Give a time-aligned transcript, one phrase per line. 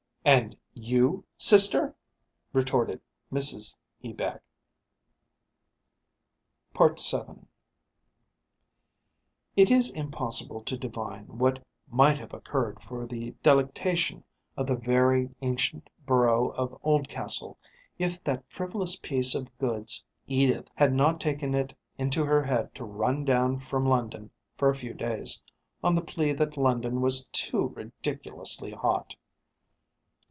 [0.23, 1.95] "And you, sister!"
[2.53, 3.01] retorted
[3.33, 4.39] Mrs Ebag.
[6.77, 7.41] VII
[9.55, 14.23] It is impossible to divine what might have occurred for the delectation
[14.55, 17.57] of the very ancient borough of Oldcastle
[17.97, 22.83] if that frivolous piece of goods, Edith, had not taken it into her head to
[22.85, 25.41] run down from London for a few days,
[25.83, 29.15] on the plea that London was too ridiculously hot.